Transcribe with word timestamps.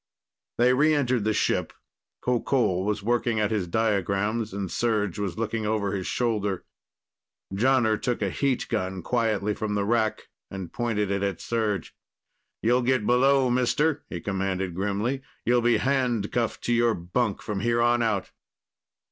They 0.57 0.73
re 0.73 0.95
entered 0.95 1.25
the 1.25 1.31
ship. 1.31 1.73
Qoqol 2.23 2.85
was 2.85 3.03
working 3.03 3.39
at 3.39 3.51
his 3.51 3.67
diagrams, 3.67 4.51
and 4.51 4.67
Serj 4.67 5.19
was 5.19 5.37
looking 5.37 5.67
over 5.67 5.91
his 5.91 6.07
shoulder. 6.07 6.63
Jonner 7.53 8.01
took 8.01 8.23
a 8.23 8.31
heat 8.31 8.67
gun 8.67 9.03
quietly 9.03 9.53
from 9.53 9.75
the 9.75 9.85
rack 9.85 10.29
and 10.49 10.73
pointed 10.73 11.11
it 11.11 11.21
at 11.21 11.37
Serj. 11.37 11.91
"You'll 12.63 12.81
get 12.81 13.05
below, 13.05 13.51
mister," 13.51 14.03
he 14.09 14.19
commanded 14.19 14.73
grimly. 14.73 15.21
"You'll 15.45 15.61
be 15.61 15.77
handcuffed 15.77 16.63
to 16.63 16.73
your 16.73 16.95
bunk 16.95 17.43
from 17.43 17.59
here 17.59 17.79
on 17.79 18.01
out." 18.01 18.31